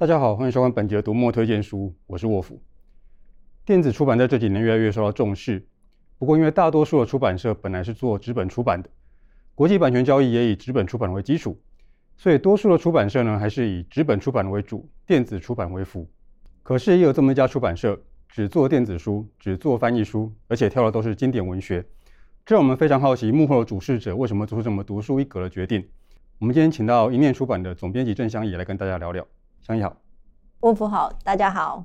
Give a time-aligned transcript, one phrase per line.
[0.00, 2.58] 大家好，欢迎收看本集的读墨推荐书，我是沃夫。
[3.66, 5.66] 电子出版在这几年越来越受到重视，
[6.16, 8.88] 不过因为大多数的出版社本来是做纸本出版的，
[9.54, 11.60] 国际版权交易也以纸本出版为基础，
[12.16, 16.08] 所以多数的出版社呢还是以纸本出版为主，电子出版为辅。
[16.62, 21.84] 可是也有这么一家出版社，只做电子书，只做翻译书，而且挑的都是经典文学，
[22.46, 25.86] 这让我们非常好奇幕后的主事者为什么做出这么独树一格的决定。
[26.38, 29.26] 我们今天请到一念出版的总编辑郑香怡来跟大家聊聊。
[29.60, 29.94] 香怡好，
[30.60, 31.84] 沃夫好，大家好。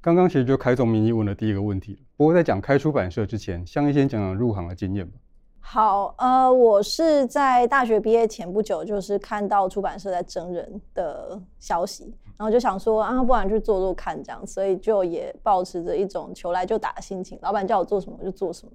[0.00, 5.12] 刚刚其实就开宗明义问了第一个问题，不过在讲开出版社之前，香怡先讲讲入行的经验吧。
[5.60, 18.72] 好，呃，我是在大学毕业前不久，就是看到出版社在征人的消息，然后就想说啊，不然去做做看这样，所以就也保持着一种求来就打的心情，老板叫我做什么我就做什么。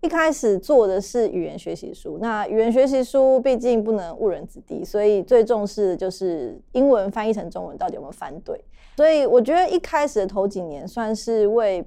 [0.00, 8.62] 一开始做的是语言学习书，那语言学习书毕竟不能误人子弟，所以最重视的就是英文翻译成中文到底有没有翻对。
[8.96, 11.84] 所以我觉得一开始的头几年算是为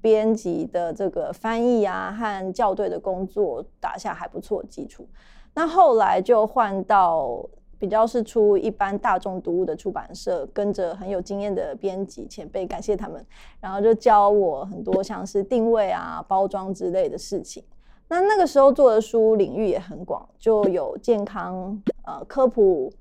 [0.00, 5.08] 编辑的这个翻译啊和校对的工作打下还不错的基础。
[5.54, 7.48] 那后来就换到。
[7.80, 13.24] 比较是出一般大众读物的出版社，跟着很有经验的编辑前辈，感谢他们，
[13.58, 17.64] 然后就教我很多像是定位啊、包装之类的事情。
[18.06, 22.92] 那那个时候做的书领域也很广，就有健康、呃科普、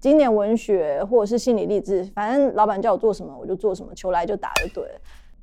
[0.00, 5.00] 经典文学或者是心理励志，反正老板叫我做什么我就做什么，求来就打就对了。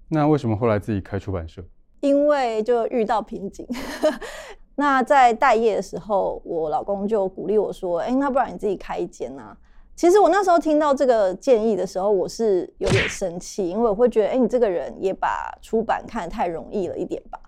[0.10, 1.64] 那为什么后来自己开出版社？
[2.02, 3.66] 因为就遇到瓶颈。
[4.80, 9.58] 那在待业的时候，我老公就鼓励我说：“哎，那不然你自己开一间啊？”
[9.98, 17.40] 其实我那时候听到这个建议的时候，我是有点生气，因为我会觉得：“哎，你这个人也把出版看得太容易了一点吧？”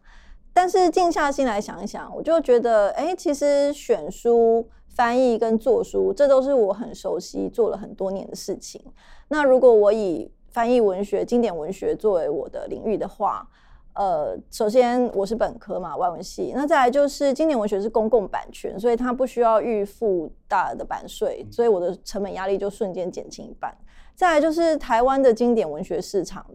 [0.51, 8.83] 但是静下心来想一想，我就觉得：“哎，其实选书、翻译跟做书，这都是我很熟悉、做了很多年的事情。
[9.27, 13.47] 那如果我以翻译文学、经典文学作为我的领域的话，
[13.93, 16.53] 呃，首先我是本科嘛，外文系。
[16.55, 23.75] 那再来就是经典文学是公共版权，所以它不需要预付大额的版税，所以我的成本压力就瞬间减轻一半。
[24.15, 26.45] 再来就是台湾的经典文学市场，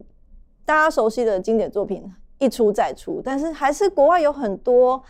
[0.65, 5.03] 大家熟悉的经典作品一出再出，但是还是国外有很多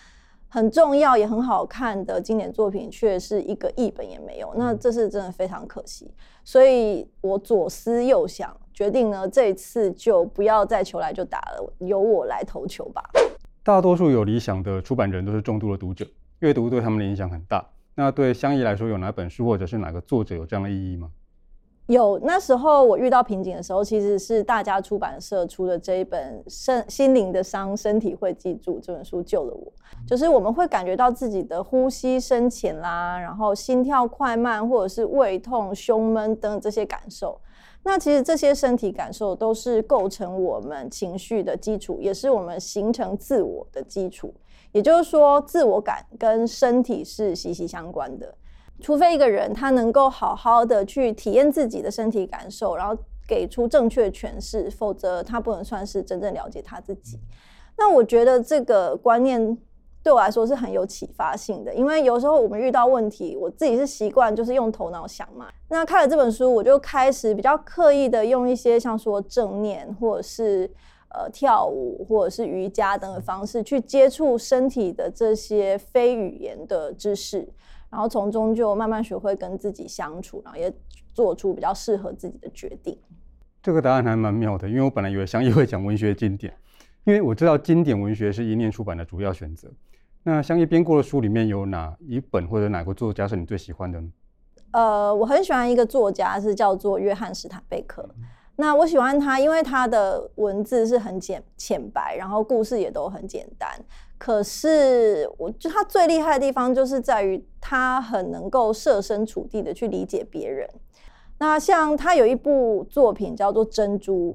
[0.49, 6.13] 很重要也很好看的经典作品，却是一个译本也没有，那这是真的非常可惜。
[6.43, 8.53] 所以我左思右想。
[8.75, 13.01] 决定呢，这一次就不要再求来就打了，由我来投球吧。
[13.63, 16.05] 大多数有理想的出版人都是重度的读者，
[16.39, 17.65] 阅读对他们的影响很大。
[17.95, 21.09] 那对香怡来说，有哪本书或者是哪个作者有这样的意义吗？
[21.87, 29.71] 有，那时候我遇到瓶颈的时候，其实是大家出版社出的这一本《身心灵的伤，身体会记住》这本书救了我。
[30.05, 37.39] 就是我们会感觉到自己的呼吸深浅啦，然后心跳快慢，或者是胃痛、胸闷等等这些感受。
[37.87, 44.33] 那其实这些身体感受都是构成我们情绪的基础，也是我们形成自我的基础。
[44.71, 48.33] 也就是说，自我感跟身体是息息相关的。
[48.81, 52.97] 除非一个人他能够好好的去体验自己的身体感受，然后
[53.27, 57.19] 给出正确诠释，否则他不能算是真正了解他自己。
[57.77, 59.57] 那我觉得这个观念。
[60.05, 65.47] 对我来说是很有启发性的，因为有时候我们遇到问题，我自己是习惯就是用头脑想嘛。
[65.69, 70.69] 那看了这本书，我就开始比较刻意的用一些像说正念，或者是
[71.09, 77.49] 呃跳舞，或者是瑜伽等的方式去接触身体的这些非语言的知识，
[77.89, 80.71] 然后从中就慢慢学会跟自己相处，然后也
[81.15, 82.95] 做出比较适合自己的决定。
[83.63, 86.53] 这个答案还蛮妙的，因为我本来以为香怡会讲文学经典，
[87.05, 89.67] 因为我知道经典文学是一念出版的主要选择。
[90.27, 94.09] 那香怡编过的书里面有哪一本或者哪个作家是你最喜欢的呢？
[94.71, 98.09] 呃，我很喜欢一个作家，是叫做约翰·史坦贝克。
[98.55, 103.69] 那我喜欢他，因为他的文字是很简浅白，然后故事也都很简单。
[104.17, 110.67] 可是，我觉得他最厉害的地方就是在于他很能够设身处地的去理解别人。
[111.37, 114.31] 那像他有一部作品叫做《珍珠》，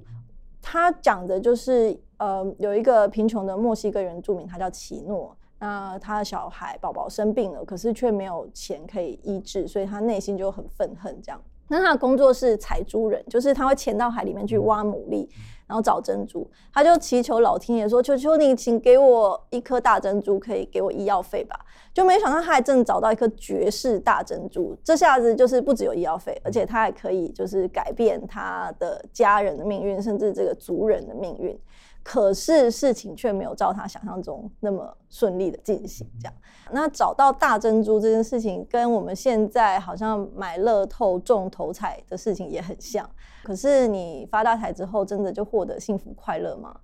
[0.63, 5.37] 他讲的就是呃，有一个贫穷的墨西哥原住民，他叫奇诺。
[5.61, 11.17] 那他的小孩宝宝生病了，可是却没有钱可以医治，所以他内心就很愤恨。
[11.23, 15.29] 这样，那他的工作是采珠人，就是他会潜到海里面去挖牡蛎，
[15.67, 16.51] 然后找珍珠。
[16.73, 21.55] 他就祈求老天爷说：“求求你，请给我一颗大珍珠，可以给我医药费吧。”
[21.93, 31.59] 就没想到他还真找到一颗绝世大珍珠，这下子就是不只有医药费，而且他还可以就是改变他的家人的命运，甚至这个族人的命运。
[32.03, 36.07] 可是事情却没有照他想象中那么顺利的进行。
[36.21, 36.35] 这样，
[36.73, 43.09] 那找到大珍珠这件事情，跟我们现在好像买乐透中头彩的事情也很像。
[43.43, 46.75] 可是你发大财之后，真的就获得幸福快乐吗？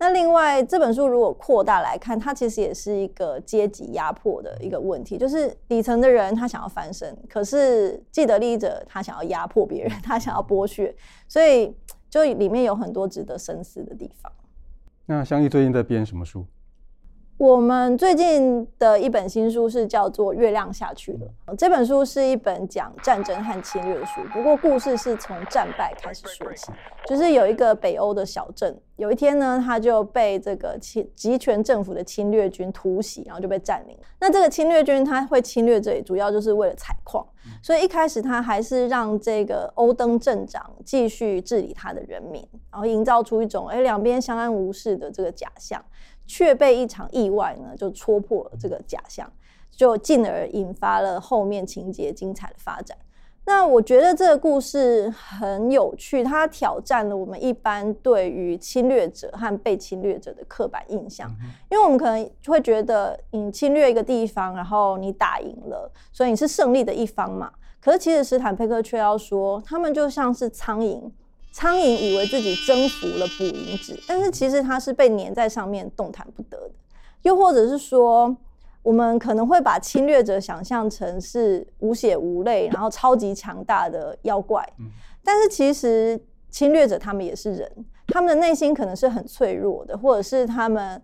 [0.00, 10.94] 那另外这本书如果扩大来看，它其实也是一个阶级压迫的一个问题，就是底层的人他想要翻身，可是既得利益者他想要压迫别人，他想要剥削，
[11.26, 11.76] 所以
[12.08, 14.30] 就里面有很多值得深思的地方。
[15.10, 16.46] 那香溢最近在编什么书？
[17.38, 21.20] 我们最近的一本新书是叫做《月亮下去了》。
[21.56, 26.72] 这本书是一本讲战争和侵略的书，不过故事是从战败开始说起。
[27.06, 33.96] 就是有一个北欧的小镇，有一天呢，他就被这个侵集权政府的侵略军突袭，然后就被占领。
[34.18, 37.24] 那这个侵略军他会侵略这里，主要就是为了采矿。
[37.62, 45.80] 所以一开始他还是让这个欧登镇长继续治理他的人民，然后营造出一种哎两边相安无事的这个假象。
[46.28, 49.28] 却被一场意外呢，就戳破了这个假象，
[49.72, 52.96] 就进而引发了后面情节精彩的发展。
[53.46, 61.34] 那我觉得这个故事很有趣，它挑战了我们一般对于侵略者和被侵略者的刻板印象，
[61.70, 67.50] 因为我们可能会觉得你侵略一个地方，然后你打赢了，所以你是胜利的一方嘛。
[67.80, 71.10] 可是其实史坦佩克却要说，他们就像是苍蝇。
[71.58, 76.74] 苍蝇以为自己征服了捕蝇纸，但是其实它是被粘在上面动弹不得的。
[77.22, 78.36] 又或者是说，
[78.80, 84.64] 我们可能会把侵略者想象成是无血无泪，然后超级强大的妖怪。
[85.24, 86.16] 但是其实
[86.48, 87.68] 侵略者他们也是人，
[88.06, 91.02] 他们的内心可能是很脆弱的，或者是他们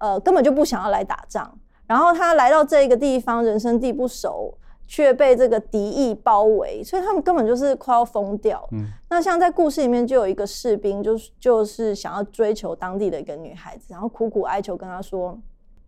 [0.00, 1.56] 呃根本就不想要来打仗。
[1.86, 4.58] 然后他来到这个地方，人生地不熟。
[4.86, 8.68] 却被这个敌意包围，所以他们根本就是快要疯掉。
[8.72, 15.38] 嗯，那像在故事里面就有一个士兵，就是就是想要追求当地的一个女孩子，然后苦苦哀求跟她说：“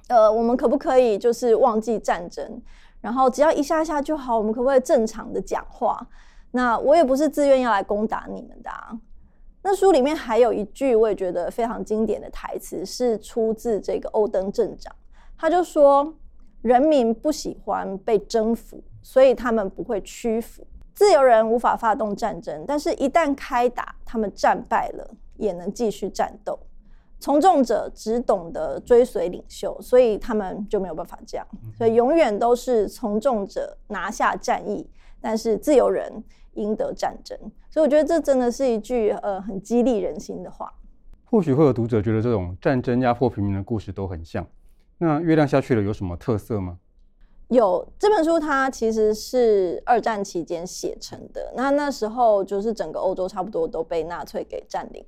[0.09, 2.63] 呃，我们可不可以就是忘记战争，
[3.03, 4.39] 然后只要一下下就好？
[4.39, 6.07] 我们可不可以正常的讲话？
[6.53, 8.99] 那我也不是自愿要来攻打你们的啊。”
[9.63, 14.95] 那书里面还有一句我也觉得非常经典的台词，是出自这个欧登镇长，
[15.37, 16.15] 他就说。
[16.65, 20.67] 人民不喜欢被征服，所以他们不会屈服。
[20.95, 25.07] 自由人无法发动战争，但是一旦开打，他们战败了
[25.37, 26.59] 也能继续战斗。
[27.21, 31.47] 从众者只懂得追随领袖，所以他们就没有办法这样。
[31.77, 34.89] 所以永远都是从众者拿下战役，
[35.21, 36.25] 但是自由人
[36.55, 37.39] 赢得战争。
[37.69, 40.73] 所以我觉得这真的是一句呃很激励人心的话。
[41.27, 44.47] 或许会有读者觉得这种战争压迫平民的故事都很像。
[44.99, 46.79] 那月亮下去了有什么特色吗？
[47.49, 51.53] 有，这本书它其实是二战期间写成的。
[51.55, 55.05] 那那时候就是整个欧洲差不多都被纳粹给占领。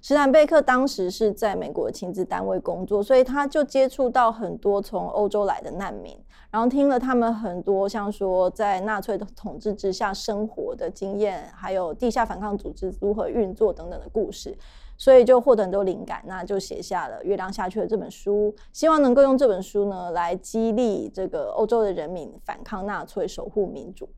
[0.00, 6.16] 史坦贝克当时是在美国的情治单位工作，所以他就接触到很多从欧洲来的难民，
[6.52, 14.56] 然后听了他们很多像说在纳粹的统治之下生活的经验，还有地下反抗组织如何运作等等的故事。
[14.98, 24.08] 所以就获得很多灵感，那就写下了《月亮下去了》这本书，希望能够用这本书呢来激励这个欧洲的人民反抗纳粹，守护民主。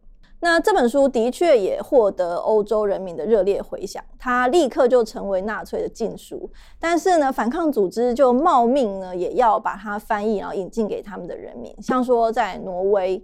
[0.42, 6.50] 那这本书的确也获得欧洲人民的热烈回响，它立刻就成为纳粹的禁书。
[6.78, 13.22] 但是呢，反抗组织就冒命呢也要把它翻译，然后引进给他们的人民，像说在挪威。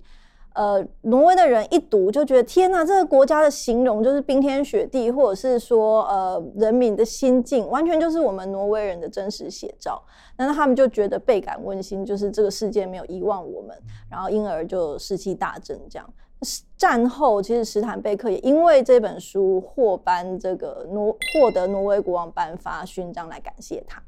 [0.56, 10.02] 呃，挪威的人一读就觉得天哪，这个国家的形容就是冰天雪地，或者是说呃人民的心境，完全就是我们挪威人的真实写照。
[10.38, 13.76] 那他们就觉得倍感温馨，就是这个世界没有遗忘我们，
[14.10, 15.78] 然后因而就士气大振。
[15.90, 16.14] 这样
[16.78, 24.02] 战后，其实史坦贝克也因为这本书获颁这个挪获得挪威国王颁发勋章来感谢他。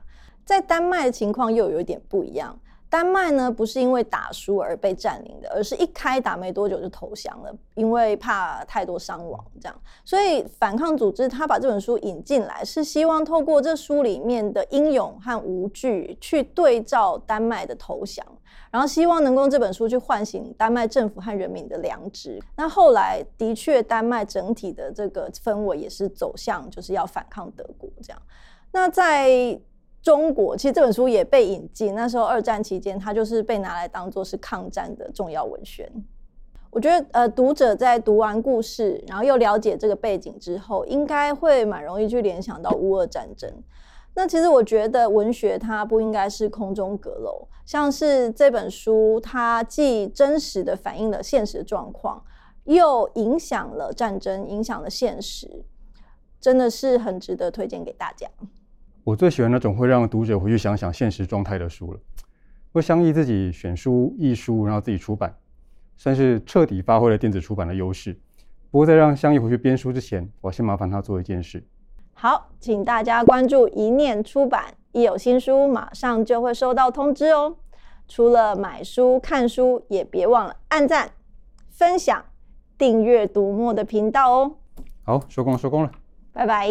[0.47, 2.59] 在丹麦的情况又有一点不一样。
[2.91, 9.81] 丹麦呢，不是因为打输而被占领的，而是一开打没多久就投降了，因为怕太多伤亡，这样。
[10.05, 18.25] 所以反抗组织他把这本书引进来，是希望透过这书里面的英勇和无惧，去对照丹麦的投降，
[18.71, 22.43] 然后希望能够用这本书去唤醒丹麦政府和人民的良知。
[22.57, 28.23] 那后来的确，丹麦整体的这个氛围也是走向就是要反抗德国这样。
[28.73, 29.59] 那在
[30.09, 35.87] 中国其实这本书也被引进，那时候二战期间，它就是被拿来当做是抗战的重要文宣。
[36.71, 43.53] 我觉得，呃，读者在读完故事，然后又了解这个背景之后，应该会蛮容易去联想到乌俄战争。
[44.15, 52.25] 那其实我觉得文学它不应该是空中阁楼，像是这本书，它既真实的反映了现实状况，
[52.65, 55.67] 又影响了战争，影响了现实，
[56.41, 58.27] 真的是很值得推荐给大家。
[59.09, 62.01] 我最喜欢那种会让读者回去想想现实状态的书了。
[62.75, 65.35] 会相依自己选书、译书，然后自己出版，
[65.97, 68.13] 算是彻底发挥了电子出版的优势。
[68.71, 71.67] 不过在让相依回去编书之前，我先麻烦他做一件事。
[72.13, 77.57] 好，请大家关注一念出版，一有新书马上就会收到通知哦。
[78.07, 81.13] 除了买书、看书，也别忘了按赞、
[81.71, 82.23] 分享、
[82.77, 84.57] 订阅读墨的频道哦。
[85.03, 85.91] 好，收工了，收工了，
[86.35, 86.69] 拜拜。